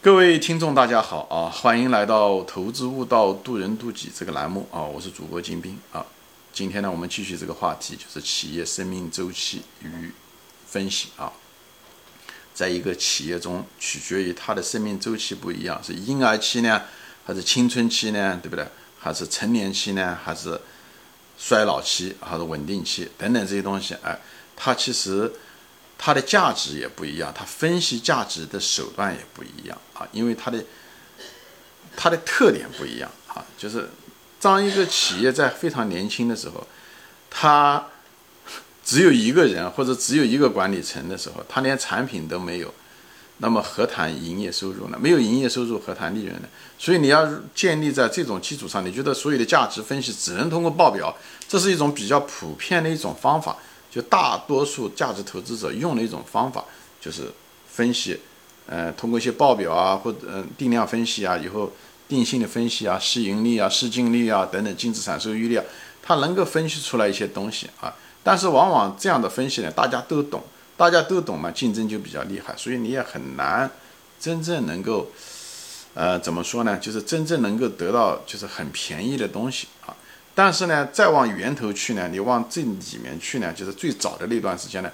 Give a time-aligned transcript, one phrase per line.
[0.00, 1.50] 各位听众，大家好啊！
[1.50, 4.80] 欢迎来到《投资悟道，渡人渡己》这个栏目啊！
[4.80, 6.06] 我是主播金兵啊。
[6.52, 10.12] 今天呢，我们继续这个话题，就是企业生命周期与
[10.64, 11.32] 分析啊。
[12.54, 16.80] 在一个企业中，取决于它的生命周期不一样，是婴儿期呢，
[17.26, 18.38] 还是青春期呢？
[18.40, 18.64] 对不对？
[19.00, 20.16] 还是成年期呢？
[20.22, 20.60] 还是
[21.36, 22.14] 衰老期？
[22.20, 23.10] 还是稳定期？
[23.18, 24.16] 等等这些东西，哎，
[24.54, 25.32] 它其实。
[25.98, 30.64] 它的价值也不一样，它分析价值的手段也不一样啊，因为它的
[31.96, 33.44] 它的特点不一样啊。
[33.58, 33.90] 就是
[34.40, 36.64] 当一个企业在非常年轻的时候，
[37.28, 37.84] 它
[38.84, 42.72] 只有一个人或者只有一个管理层的时候，它连产品都没有，
[43.38, 44.98] 那么何谈营业收入呢？
[44.98, 46.48] 没有营业收入，何谈利润呢？
[46.78, 51.14] 所以你要建立在这种基础上，你觉得所有的价值分析只能通过报表，
[51.48, 53.58] 这是一种比较普遍的一种方法。
[53.98, 56.64] 就大多数价值投资者用的一种方法，
[57.00, 57.32] 就是
[57.68, 58.16] 分析，
[58.68, 61.72] 呃，通过一些报表啊，或者嗯定量分析啊，以后
[62.06, 65.64] 定性的分析啊，市盈率啊，市净率啊等等净资产收益率啊，
[66.00, 67.92] 它能够分析出来一些东西啊。
[68.22, 70.44] 但是往往这样的分析呢，大家都懂，
[70.76, 73.68] 大家都懂嘛，竞争就比较厉害，所以你也很难
[74.20, 75.10] 真正能够，
[75.94, 76.78] 呃，怎么说呢？
[76.78, 79.90] 就是真正能够得到就是很便宜的东西啊。
[80.38, 84.92] 但是呢，再往源头去呢，你往这里面去呢，就是最早的那段时间呢，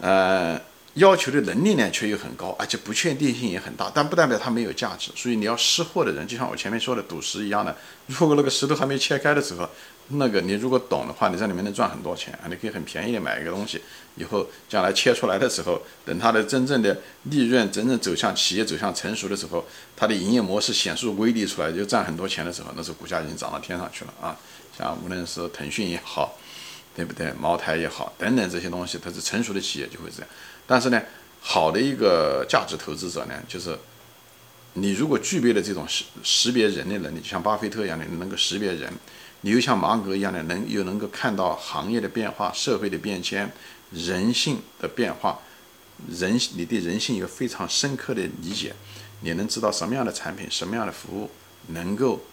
[0.00, 0.56] 呃，
[0.94, 5.10] 要求的能力呢却又很高，而且不确定性也很大，但不代表它没有价值。
[5.16, 9.68] 所以你要识货的人，就像我前面说的赌石一样的，如果那个石头还没切开的时候，
[10.08, 13.80] 那个你如果懂的话，你在里面能赚很多钱啊，你可以很便宜的买一个东西，
[14.16, 19.64] 以后将来切出来的时候，等它的真正的利润真正走向企业走向成熟的时候，
[19.96, 24.36] 它的营业模式显著威力出来，就赚很多钱的时候，那时候股价已经涨到天上去了啊。
[24.76, 26.36] 像无论是腾讯也好，
[26.94, 27.32] 对不对？
[27.40, 30.28] 茅台也好，等等这些东西，它是成熟的企业就会这样。
[30.66, 31.00] 但是呢，
[31.40, 33.78] 好的一个价值投资者呢，就是
[34.74, 38.92] 你如果具备了这种识识别人的能力，像巴菲特一样的能够识别人，
[39.44, 43.52] 你又像芒格一样的能又能够看到行业的变化、社会的变迁、
[43.92, 45.38] 人性的变化，
[46.08, 48.74] 人你对人性有非常深刻的理解，
[49.20, 51.30] 你能知道什么样的产品、什么样的服务
[51.68, 52.24] 能够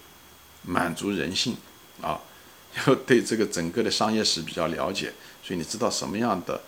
[0.64, 1.58] 满足人性
[2.02, 2.18] 啊？
[2.88, 5.12] 要对这个整个的商业史比较了解，
[5.44, 6.62] 所以你知道什么样的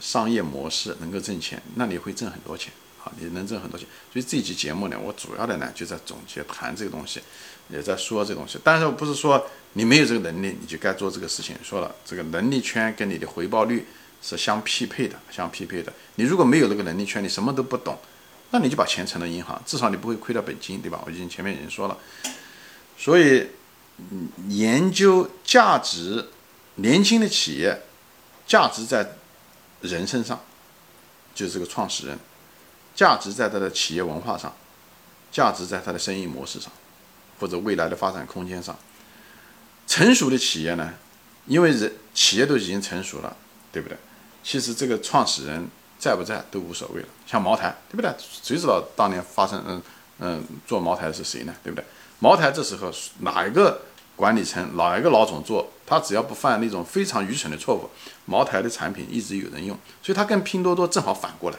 [0.00, 2.72] 商业模式能够挣钱，那你会挣很多钱
[3.04, 3.12] 啊！
[3.20, 3.86] 你能挣很多钱。
[4.10, 7.20] 所以这期节目呢，我主要的呢就在总结谈这个东西，
[7.68, 8.58] 也在说这东西。
[8.62, 11.56] 但是不是说你没有这个能力你就该做这个事情？
[11.62, 13.86] 说了，这个能力圈跟你的回报率
[14.22, 15.92] 是相匹配的，相匹配的。
[16.14, 17.98] 你如果没有这个能力圈，你什么都不懂，
[18.50, 21.02] 那你就把钱存到银行，至少你不会亏到本金，对吧？
[21.06, 21.98] 我已经前面已经说了，
[22.96, 23.48] 所以。
[24.50, 26.28] 研究价值，
[26.74, 27.80] 年轻的企业，
[28.46, 29.12] 价值在
[29.80, 30.38] 人身上，
[31.34, 32.18] 就是这个创始人，
[32.94, 34.54] 价值在他的企业文化上，
[35.32, 36.70] 价值在他的生意模式上，
[37.38, 38.76] 或者未来的发展空间上。
[39.86, 40.92] 成熟的企业呢，
[41.46, 43.36] 因为人企业都已经成熟了，
[43.70, 43.96] 对不对？
[44.42, 47.08] 其实这个创始人在不在都无所谓了。
[47.26, 48.12] 像茅台，对不对？
[48.18, 49.82] 谁知道当年发生嗯
[50.18, 51.54] 嗯做茅台是谁呢？
[51.62, 51.84] 对不对？
[52.18, 53.82] 茅台这时候哪一个
[54.16, 57.88] 管理层哪一个老总做，他只要不犯那种非常愚蠢的错误，
[58.24, 61.58] 茅台的产品一直有人用，所以他跟拼多多正好反过来。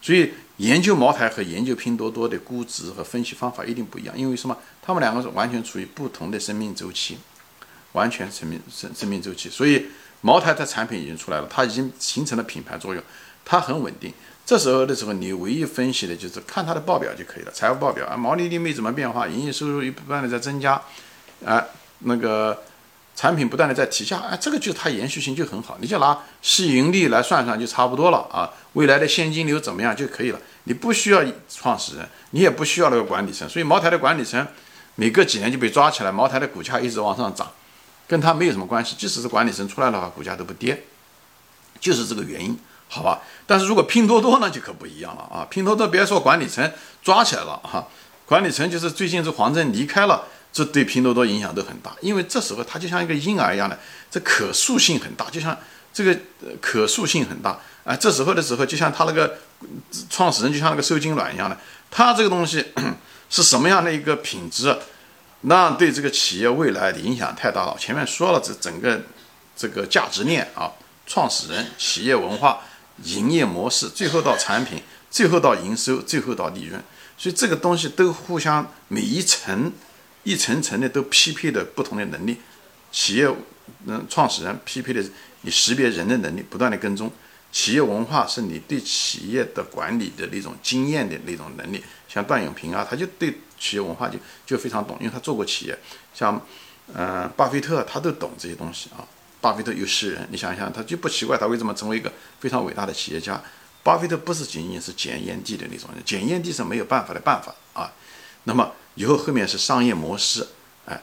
[0.00, 4.56] 所以研究茅台和研究拼多多的估值和分析方法一定不一样，因为什么？
[4.80, 7.18] 他们两个是完全处于不同的生命周期，
[7.92, 9.50] 完全生命生生命周期。
[9.50, 9.86] 所以
[10.20, 13.02] 茅台的产品已经出来了，它已经形成了品牌作用，
[13.44, 14.12] 它很稳定。
[14.44, 20.80] 这时候的时候，你唯一分析的就是看它的报表就可以了，财务报表啊，毛利率没怎么变化，营业收入不断的在增加，
[21.44, 21.64] 啊，
[21.98, 22.62] 那个
[23.16, 34.46] 产品不断的在提价，啊，这个就是它延续性就很好，你就拿市盈率来算算就差不多了啊，未来的现金流怎么样就可以了，你不需要创始人，你也不需要那个管理层，所以茅台的管理层
[34.96, 37.50] 每隔几年就被抓起来，茅台的股价一直往上涨，
[38.06, 40.84] 跟它没有什么关系，即使是管理层出来的话，股价都不跌，
[41.80, 42.58] 就是这个原因。
[42.88, 45.44] 好吧，但是如果拼多多呢，就可不一样了啊！
[45.50, 46.72] 拼多多别说管理层
[47.02, 47.84] 抓起来了哈，
[48.24, 50.22] 管理层就是最近这黄峥离开了，
[50.56, 53.78] 这对拼多多影响都很大，因为这时候它就像一个婴儿一样的，
[54.10, 55.54] 这可塑性很大，就像
[55.92, 56.18] 这个
[56.62, 57.94] 可塑性很大啊！
[57.94, 59.36] 这时候的时候，就像他那个
[60.08, 61.58] 创始人，就像那个受精卵一样的，
[61.90, 62.64] 他这个东西
[63.28, 64.74] 是什么样的一个品质，
[65.42, 67.76] 那对这个企业未来的影响太大了。
[67.78, 69.02] 前面说了，这整个
[69.54, 70.72] 这个价值链啊，
[71.06, 72.60] 创始人、企业文化。
[73.04, 76.82] 营业模式，最后到产品，最后到营收，最后到利润，
[77.18, 79.70] 所以这个东西都互相每一层
[80.26, 82.36] 一层层的都匹配的不同的能力。
[82.90, 83.28] 企业
[83.86, 85.00] 嗯，创始人匹配的
[85.42, 87.08] 你识别人的能力，不断的跟踪；
[87.52, 91.82] 企业文化是你对企业的管理的那种经验的那种能力。
[92.08, 95.78] 像段永平啊，他就对企业文化就就非常懂，因为他做过企业。
[96.12, 96.40] 像，
[96.92, 99.06] 呃，巴菲特他都懂这些东西啊。
[99.40, 103.40] 巴菲特有诗人，你想想，他就不奇怪他为什么成为一个非常伟大的企业家。
[103.84, 107.92] 巴菲特不是仅仅是捡烟蒂的那种人，捡烟蒂是没有办法的办法啊。
[108.44, 110.46] 那么以后后面是商业模式，
[110.84, 111.00] 哎，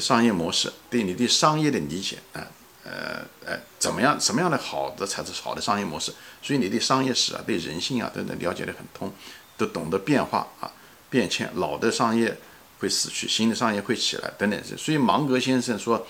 [0.00, 2.44] 商业模式对你对商业的理解，哎。
[2.88, 4.16] 呃，呃，怎么样？
[4.20, 6.12] 什么样的好的才是好的商业模式？
[6.40, 9.12] 所以你对商业史啊、对人性啊等等了解的很通，
[9.56, 10.70] 都懂得变化啊、
[11.10, 11.50] 变迁。
[11.56, 12.38] 老的商业
[12.78, 14.62] 会死去，新的商业会起来等等。
[14.78, 16.06] 所以芒格先生说，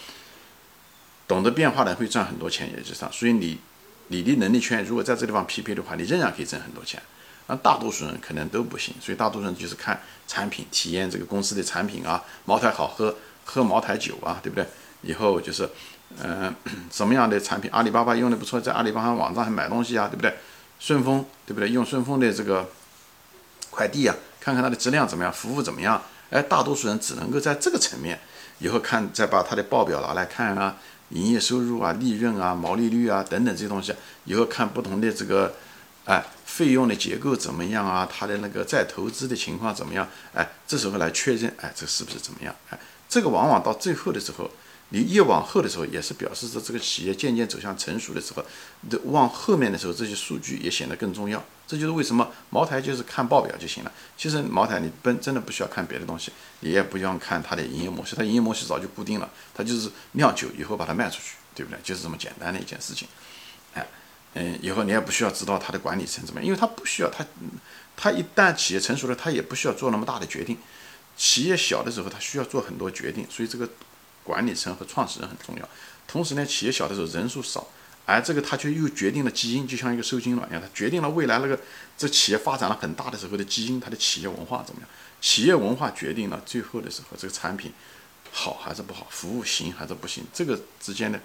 [1.27, 3.11] 懂得变化的会赚很多钱，也就是上。
[3.11, 3.59] 所以你
[4.09, 7.03] 你的能力圈如果在这地方匹配的话，你仍然可以挣很多钱。
[7.47, 8.95] 那大多数人可能都不行。
[9.01, 13.15] 所以大多数人就是看产品，体验这个公司的产品啊，茅台好喝，
[13.45, 14.67] 喝茅台酒啊，对不对？
[15.03, 15.69] 以后就是。
[16.23, 16.55] 嗯，
[16.89, 17.69] 什么样的产品？
[17.73, 20.33] 阿里巴巴用的不错，在阿里巴巴网站还买东西啊，对不对？
[20.79, 21.69] 顺丰，对不对？
[21.71, 22.71] 用顺丰的这个
[23.71, 26.01] 快递啊，看看它的质量怎么样，服务怎么样？
[26.31, 28.21] 哎，大多数人只能够在这个层面，
[28.61, 30.77] 以后看再把它的报表拿来看啊，
[31.09, 33.93] 营业收入啊、利润啊、毛利率啊等等这些东西，
[34.27, 35.53] 以后看不同的这个
[36.07, 40.09] 哎费用的结构怎么样啊，它的那个再投资的情况怎么样？
[40.33, 42.55] 哎，这时候来确认，哎，这是不是怎么样？
[42.71, 44.51] 哎，这个往往到最后的时候。
[44.91, 48.45] 你越往后的时候，也是表示着这个企业渐渐走向成熟的时候，
[48.89, 51.45] 的往后面的时候，这些数据也显得更重要。
[51.67, 53.91] 这就是为什么茅台就是看报表就行了。
[54.17, 56.31] 其实茅台你本真的不需要看别的东西，
[56.61, 61.81] 你也不用看它的营业模式，它营业模式早就固定了，它就是酿酒以后把它卖出去，对不对？
[61.83, 63.09] 就是这么简单的一件事情。
[64.37, 67.27] 嗯，以后你也不需要知道它的管理层怎么样，因为它不需要，它
[67.97, 70.57] 它一旦企业成熟了，它也不需要做那么大的决定。
[71.17, 73.69] 企业小的时候，它需要做很多决定，所以这个。
[74.27, 75.69] 管理层和创始人很重要，
[76.09, 77.65] 同时呢，企业小的时候人数少，
[78.05, 81.57] 而这个它却又决定了基因，就像一个受精卵一样，它决定了未来那个
[81.97, 84.91] 这企业发展了很大的时候的基因，它的企业文化怎么样？
[85.21, 87.73] 企业文化决定了最后的时候这个产品
[88.33, 91.21] 好还是不好，服务行还是不行，这个之间的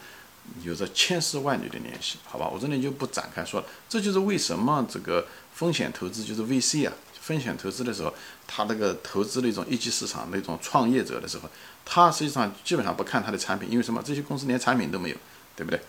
[0.64, 2.48] 有着千丝万缕的联系，好吧？
[2.48, 6.94] 我这里就不展开说了，这就是为什么这个风险投资就是 VC 啊。
[7.22, 8.12] 风险投资的时候，
[8.48, 11.48] 他那个投资那种一级市场那种创业者的时候，
[11.86, 14.02] 他实际上基本上不看他的产品，因为什么？
[14.04, 15.16] 这些公司连产品都没有，
[15.56, 15.80] 对不对？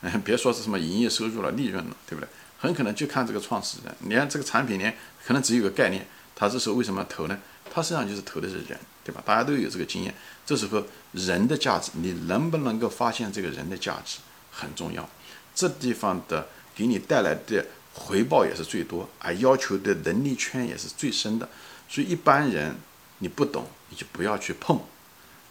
[0.00, 2.28] 嗯，别说是什么营业收入了、利润了，对不对？
[2.58, 6.06] 很可能就看这个创始人，连这个产品连可能只有个概念。
[6.34, 7.38] 他这时候为什么投呢？
[7.72, 9.22] 他实际上就是投的是人，对吧？
[9.24, 10.14] 大家都有这个经验。
[10.44, 10.82] 这时候
[11.12, 14.18] 人的价值，你能不能够发现这个人的价值
[14.50, 15.08] 很重要。
[15.54, 17.64] 这地方的给你带来的。
[17.92, 21.48] 回报也是最多，而要求的能力圈也是最深的，
[21.88, 22.72] 所以一般人
[23.18, 24.80] 你不懂，你就不要去碰，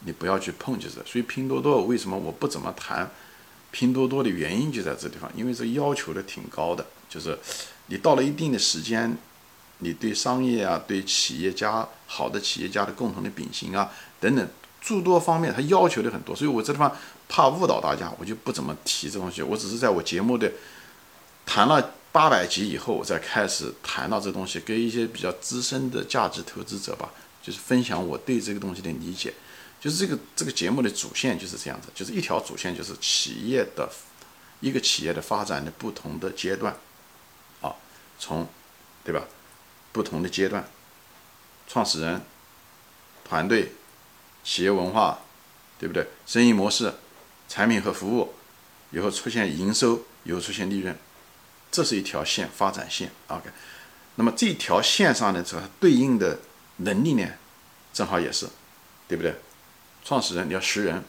[0.06, 0.96] 你不要去碰就是。
[1.06, 3.12] 所以拼多多为什么我不怎么谈
[3.72, 7.38] 拼多多的原因就在这地方，因为这要求的挺高的，就是
[7.88, 9.18] 你到了一定的时间，
[9.80, 14.48] 你对商业啊，对企业家好的企业家的共同的秉性啊等等
[14.80, 16.96] 诸多方面，他要求的很多，所以我这地方
[17.28, 20.52] 怕误导大家，我就不怎么提这东西，我只是在我节目的
[21.46, 21.96] 谈了。
[22.12, 27.08] 八百集以后，我再开始谈到这东西，跟一些比较资深的价值投资者吧，
[27.40, 29.32] 就是分享我对这个东西的理解。
[29.80, 33.88] 就是这个这个节目的主线就是这样子，就是一条主线就是企业的
[34.60, 36.76] 一个企业的发展的不同的阶段，
[37.62, 37.76] 啊，
[38.18, 38.48] 从
[39.04, 39.24] 对吧？
[39.92, 40.68] 不同的阶段，
[41.68, 42.22] 创始人、
[43.24, 43.74] 团队、
[44.44, 45.20] 企业文化，
[45.80, 46.08] 对不对？
[46.26, 46.94] 生意模式、
[47.48, 48.34] 产品和服务，
[48.92, 50.98] 以后出现营收，以后出现利润。
[51.72, 53.50] 这是一条线发展线，OK。
[54.16, 56.40] 那么这条线上呢，这对应的
[56.78, 57.28] 能力呢，
[57.94, 58.48] 正好也是，
[59.08, 59.36] 对不对？
[60.04, 61.04] 创始人你要识人，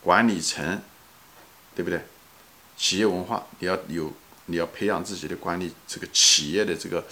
[0.00, 0.80] 管理层，
[1.74, 2.04] 对不对？
[2.76, 4.12] 企业文化你要有，
[4.46, 7.04] 你要培养自己的管理这个企业的这个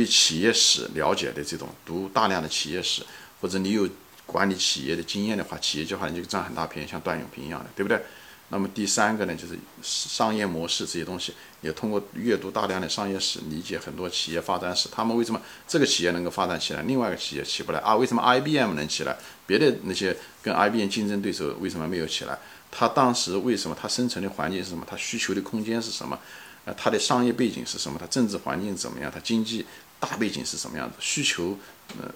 [0.00, 3.02] 对企业史了解的这种，读大量的企业史，
[3.38, 3.86] 或者你有
[4.24, 8.00] 管理企业的经验的话，企业的话你就占很大便宜，像段永平一样的，对不对？
[8.48, 15.38] 那么第三个呢，就是商业模式这些东西，也通过阅读大量的商业史，理解很多企业发展史，他们为什么
[15.68, 17.94] 这个企业能够发展起来，另外一个企业起不来啊？
[17.94, 19.14] 为什么 IBM 能起来，
[19.46, 22.38] 别的那些跟 IBM 竞争对手为什么没有起来？
[22.70, 24.86] 他当时为什么他生存的环境是什么？
[24.88, 26.18] 他需求的空间是什么？
[26.64, 27.98] 呃，他的商业背景是什么？
[27.98, 29.10] 他政治环境怎么样？
[29.10, 29.64] 他经济
[30.00, 30.96] 大背景是什么样子？
[30.98, 31.56] 需求？
[32.00, 32.08] 呃，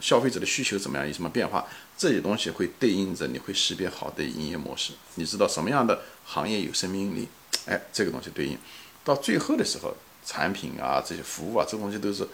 [0.00, 1.06] 消费者的需求怎么样？
[1.06, 1.64] 有什么变化？
[1.96, 4.92] 这些东西会对应着你会识别好的营业模式。
[5.14, 7.28] 你知道什么样的行业有生命力？
[7.66, 8.58] 哎，这个东西对应
[9.04, 12.26] 到最后的时候，产品啊，这些服务啊，这东西都是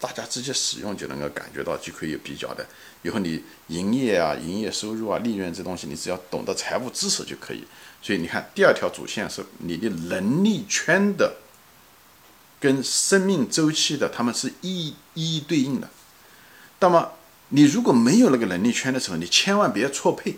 [0.00, 2.66] 大家直接使用就能够感觉到，就可以有比较的。
[3.02, 7.62] 以后你营业啊、营业收入啊、利润这东西，你只要懂得财务知识就可以。
[8.00, 11.36] 所以你看，第二条主线是你的能力圈的
[12.60, 15.88] 跟生命周期的，他们是一一对应的。
[16.80, 17.12] 那么
[17.48, 20.36] 你如果没有那个能力圈的时候，你千万别错配，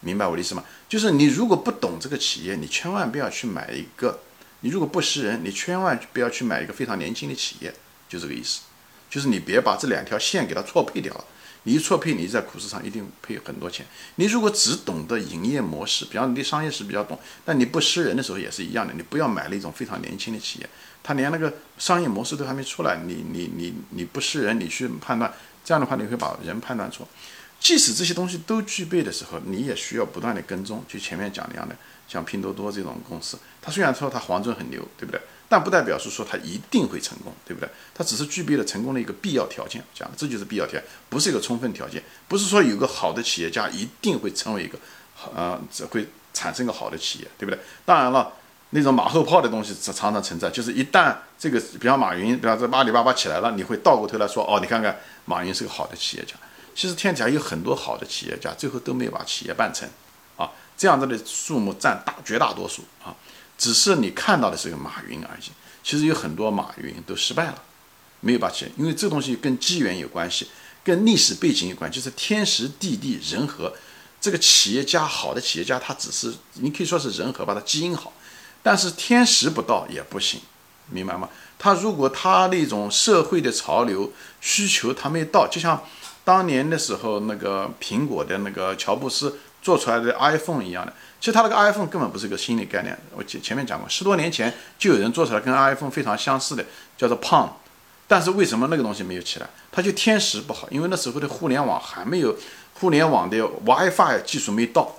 [0.00, 0.64] 明白我的意思吗？
[0.88, 4.18] 就是你如果不懂这个企业，你千万不要去买一个；
[4.60, 7.72] 你如果不识人，你千万不要去买一个非常年轻的企业，
[8.08, 8.60] 就这个意思。
[9.08, 11.24] 就是你别把这两条线给它错配掉了。
[11.64, 13.84] 你一错配，你在股市上一定赔很多钱。
[14.14, 18.94] 你如果只懂得营业模式，比方你对商业史比较懂，但你不识人的时候也是一样的。
[18.94, 20.68] 你不要买那种非常年轻的企业，
[21.02, 25.30] 他连那个商业模式都还没出来，你你你你不识人，你去判断，
[25.62, 27.06] 这样的话你会把人判断错。
[27.58, 30.82] 即使这些东西都具备的时候，你也需要不断的跟踪。
[30.88, 31.76] 就前面讲那样的，
[32.08, 35.20] 像拼多多这种公司，它虽然说它黄准很牛，对不对？
[35.50, 37.68] 但不代表是说它一定会成功，对不对？
[37.92, 42.00] 它只是具备了成功的一个必要条件，讲这就是必要条件，不是一个充分条件。
[42.28, 44.78] 不是说有个好的企业家一定会成为一个
[45.12, 47.60] 好，呃，会产生一个好的企业，对不对？
[47.84, 48.32] 当然了，
[48.70, 56.36] 那种马后炮的东西常常存在，就是一旦这个，比方马云，比方这阿里巴巴起来了，你会倒过头来说，哦，你看看马云是个好的企业家。
[56.76, 59.88] 其实天底下有很多好的企业家，最后都没有把企业办成，
[60.36, 63.10] 啊，这样子的数目占大绝大多数啊。
[63.60, 65.50] 只是你看到的是个马云而已，
[65.84, 67.62] 其实有很多马云都失败了，
[68.20, 70.48] 没有把钱，因为这东西跟机缘有关系，
[70.82, 73.72] 跟历史背景有关，就是天时地利人和。
[74.22, 78.12] 这个企业家好的企业家，他只是你可以说是人和吧，他基因好，
[78.62, 80.40] 但是天时不到也不行，
[80.90, 81.26] 明白吗？
[81.58, 84.12] 他如果他那种社会的潮流
[84.42, 85.82] 需求他没到，就像
[86.22, 90.92] 当年的时候那个苹果的那个乔布斯做出来的 iPhone 一样的。
[91.20, 96.64] 其实它那个 iPhone 根本不是一个新的概念，我前前面讲过，十多年前就有人做出来跟 iPhone 非常相似的，
[96.96, 97.50] 叫做 Palm，
[98.08, 99.46] 但是为什么那个东西没有起来？
[99.70, 102.34] 它就天时不好，因为那时候的互联网还没有，
[102.72, 103.36] 互联网的
[103.66, 104.96] WiFi 技术没到，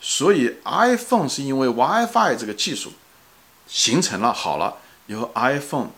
[0.00, 2.92] 所以 iPhone 是因为 WiFi 这个技术
[3.68, 5.90] 形成了好了以后，iPhone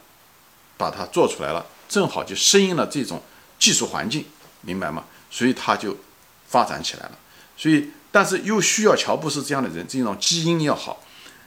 [0.77, 3.23] 把它做出来了，正好就适应了这种
[3.59, 4.27] 技术环境，
[4.61, 5.05] 明白吗？
[5.31, 5.97] 所以它就
[6.47, 7.13] 发展起来了，
[7.57, 7.91] 所以。
[8.13, 11.03] 但是又需要乔布斯这样的人，这种基因要好，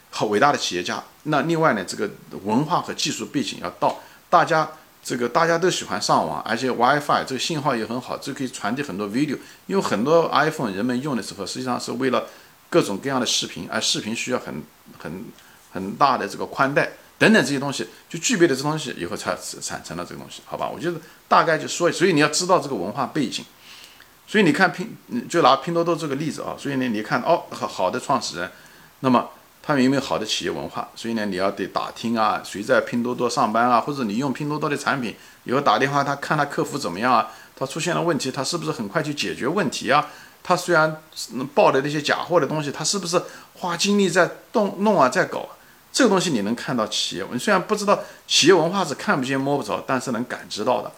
[0.09, 1.01] 好伟大的企业家。
[1.23, 2.09] 那另外呢，这个
[2.43, 4.69] 文化和技术背景要到，大家
[5.03, 9.37] 这个大家都喜欢上网，而且 WiFi 这个信号也很好，这可以传递很多 video。
[9.67, 12.25] 因为很多 iPhone 人们用的时候，实际上是为了
[12.69, 14.63] 各种各样的视频，而视频需要很
[14.97, 15.25] 很
[15.71, 20.67] 很大的这个宽带等等这些东西，就具备了这东西以后才产生了这个东西，好吧？
[20.67, 23.45] 我觉得大概就说，所以你要知道这个文化背景。
[24.27, 24.95] 所以你看拼，
[25.29, 26.55] 就拿拼多多这个例子啊。
[26.57, 28.51] 所以呢，你看哦，好好的创始人，
[29.01, 29.29] 那么
[29.61, 30.87] 他们有没有好的企业文化？
[30.95, 37.29] 所以呢，你要得打听啊，谁在拼多多上班啊，或者你用拼多多的产品，以后打电话他看他客服怎么样啊？
[37.55, 40.07] 他出现了问题，他是不是很快去解决问题啊？
[40.43, 41.01] 他虽然
[41.53, 43.21] 报的那些假货的东西，他是不是
[43.53, 45.47] 花精力在动弄啊，在搞？
[45.91, 50.91] 这个东西你能看到企业文，虽然不知道企业文化是看不见摸不着，但是能感知到的。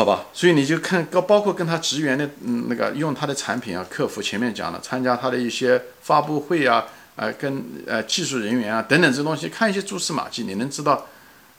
[0.00, 11.06] 好吧，所以你就看，包括跟他职员的，嗯，那个用他的产品啊，客服前面讲了，参加他的一些发布会啊，呃，跟呃技术人员啊等等这东西，看一些蛛丝马迹，你能知道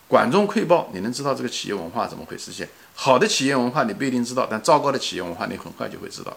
[0.08, 2.52] 管中窥豹，你能知道这个企业文化怎么回事？
[2.52, 6.36] 些好的企业文化你不一定知道，但糟糕的企业文化你很快就会知道。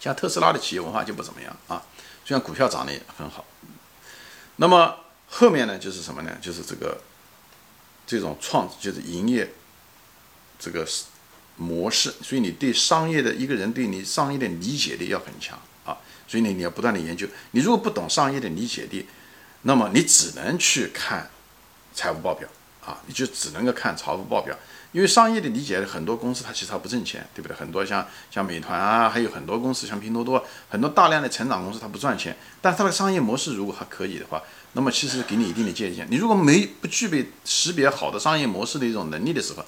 [0.00, 1.80] 像特斯拉的企业文化就不怎么样啊，
[2.24, 3.44] 虽然股票涨得也很好。
[4.56, 4.96] 那么
[5.28, 6.32] 后面呢，就是什么呢？
[6.40, 6.98] 就是这个
[8.08, 9.48] 这种创，就是营业。
[10.58, 10.86] 这个
[11.56, 15.96] 模式，所以你对商业的一个人对你商业的理解力要很强啊，
[16.28, 17.26] 所以呢你要不断的研究。
[17.52, 19.06] 你如果不懂商业的理解力，
[19.62, 21.30] 那么你只能去看
[21.94, 22.48] 财务报表
[22.84, 24.56] 啊，你就只能够看财务报表。
[24.92, 27.54] 因为商业的理解，很多公司它其实它不挣钱，对不对？
[27.54, 36.06] 很多像像美团啊，还有很多公司像拼多多，很多大量的成长公司它不赚钱，但它的商业模式如果还可以的话，那么其实给你一定的借鉴。
[36.10, 39.62] 你如果没不具备识别好的商业模式的一种能力的时候，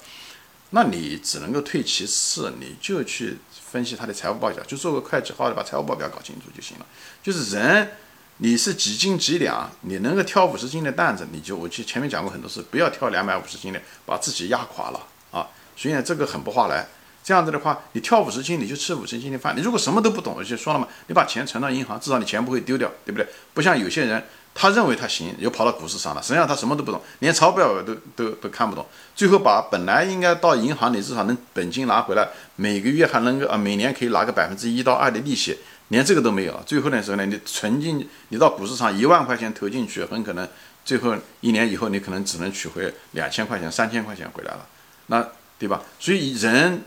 [0.71, 3.37] 那你只能够退其次，你就去
[3.71, 6.85] 分析他的财务报表，就做个会计，好好的把财务报表搞清楚就行了。
[7.23, 7.91] 就是人，
[8.37, 15.47] 你是几斤几两，你能够挑五十斤的担子，你就我去前面讲过很多次，不要挑两百五十斤的，把自己压垮了啊。
[15.75, 16.87] 所以呢，这个很不划来。
[17.23, 19.55] 这样子的话，你挑五十斤，你就吃五十斤的饭。
[19.57, 23.27] 你如果什么都不懂，我就说了嘛，你把钱存到银行，至少你钱不会丢掉，对不对？
[23.55, 24.23] 不像有些人。
[24.61, 26.21] 他认为他行，又跑到股市上了。
[26.21, 28.85] 实际上他什么都不懂，连钞票都都都看不懂。
[29.15, 36.61] 最后把本来应该到银行里至少能本金拿回来，每个月还能够啊，每年可以拿个百分之一到二的利息，连这个都没有。
[36.65, 40.45] 最后的时候呢，你存进你到股市上一万块钱投进去，很可能
[40.83, 44.65] 最后一年以后你可能只能取回两千块钱、三千块钱回来了，
[45.07, 45.25] 那
[45.57, 45.81] 对吧？
[46.01, 46.83] 所以人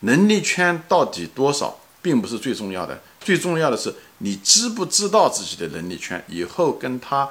[0.00, 3.00] 能力圈到底多少，并不是最重要的。
[3.18, 6.24] 最重要的是，你知不知道自己的能力圈？
[6.28, 7.28] 以后跟他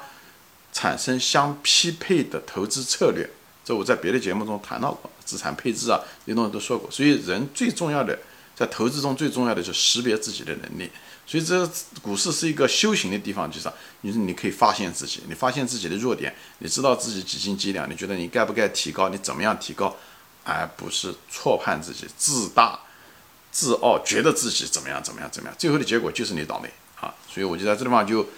[0.72, 3.28] 产生相匹配的投资策略。
[3.64, 6.88] 这我在别的节目中谈到过，资产配置啊，这些东西都说过。
[6.90, 8.16] 所以人最重要的
[8.54, 10.88] 在投资中最重要的就是识别自己的能力。
[11.26, 11.68] 所以这
[12.00, 13.68] 股市是一个修行的地方，就是
[14.02, 19.96] 你你可以发现自己，你发现自己的弱点，你知道自己几斤几两，你觉得你该不该提高，你怎么样提高，
[20.44, 22.78] 而不是错判自己，自大、
[23.56, 26.68] 自傲，觉得自己怎么样怎么样怎么样，最后的结果就是你倒霉
[27.00, 27.14] 啊！
[27.26, 28.28] 所以我就在这地方就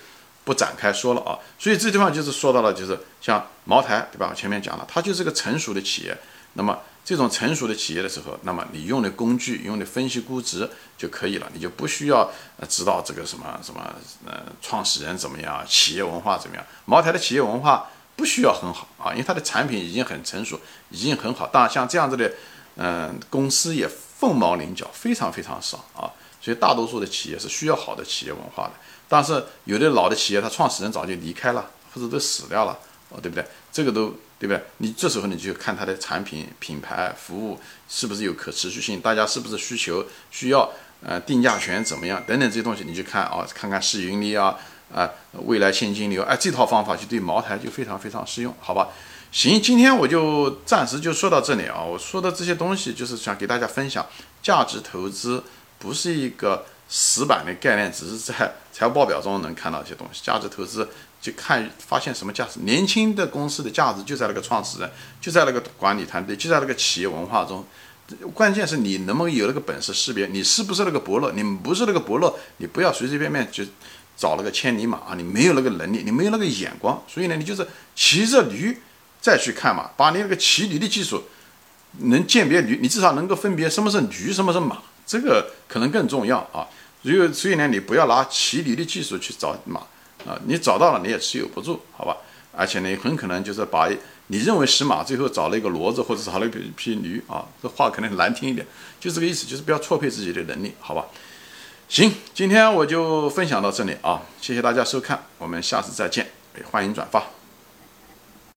[0.44, 1.36] 不展开说了啊。
[1.58, 4.28] 所以这地方就是说到了，就是像茅台，对吧？
[4.30, 6.16] 我前面讲了，它就是个成熟的企业，
[6.52, 6.78] 那么。
[7.08, 13.80] 这种成熟的企业的时候，那么你用的工具、用的分析估值就可以了，你就不需要呃知道这个什么什么
[14.26, 16.62] 呃创始人怎么样，企业文化怎么样。
[16.84, 20.60] 茅台的企业文化不需要很好啊，因为它的产品已经很成熟，
[20.90, 21.46] 已经很好。
[21.46, 22.30] 当然，像这样子的
[22.76, 26.10] 嗯公司也凤毛麟角，非常非常少啊。
[26.40, 28.72] 所以大多数的企业是需要好的企业文化的。
[29.08, 33.44] 但是有的老的企业，它创始人早就离开了，或者都死掉了，哦，对不对？
[33.72, 34.14] 这个都。
[34.40, 34.62] 对不对？
[34.76, 37.58] 你这时候你就看它的产品、品牌、服务
[37.88, 40.70] 是不是有可持续性，大家是不是需求需要，
[41.04, 44.56] 呃，定价权怎么样等等这些东西，你就看啊，看看市盈率啊，
[44.94, 45.10] 啊，
[45.44, 48.90] 未来现金流，哎，这套方法就对茅台就非常非常适用，好吧？
[49.30, 54.06] 行，今天我就暂时就说到这里啊，我说的这些东西就是想给大家分享，
[54.42, 55.44] 价值投资
[55.78, 60.88] 不是一个死板的概念，只是在 财务报表中能看到一些东西，价值投资。
[61.20, 64.88] 就看发现什么价值，年轻的公司的价值就在那个创始人，
[65.20, 67.66] 就在那个管理团队，就在那个企业文化中。
[68.32, 71.32] 关键是你能不能有那个本事识别，你是不是那个伯乐？
[71.32, 73.64] 你不是那个伯乐，你不要随随便便就
[74.16, 75.14] 找了个千里马啊！
[75.16, 77.66] 你没有那个能力，你没有那个眼光，所以呢，你就是
[77.96, 78.80] 骑着驴
[79.20, 81.22] 再去看马，把你那个骑驴的技术
[81.98, 86.66] 能鉴别驴，你至少能够分别什么是驴，什么是马，这个可能更重要啊。
[87.02, 89.80] 所以，所以呢，你不要拿骑驴的技术去找马。
[90.26, 92.16] 啊，你找到了你也持有不住，好吧？
[92.52, 93.88] 而且呢，很可能就是把
[94.26, 97.46] 你认为死马，最后找了一个骡子，或者找了一匹匹驴啊。
[97.62, 98.66] 这话可能难听一点，
[98.98, 101.06] 就这个意思，就是不要错配自己的能力，好吧？
[101.88, 106.28] 行，今天我就分享到这里啊，谢谢大家收看，我们下次再见，
[106.72, 107.37] 欢迎转发。